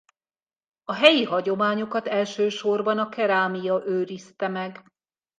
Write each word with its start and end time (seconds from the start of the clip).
A 0.83 0.93
helyi 0.93 1.23
hagyományokat 1.23 2.07
elsősorban 2.07 2.97
a 2.99 3.09
kerámia 3.09 3.83
őrizte 3.85 4.47
meg. 4.47 4.83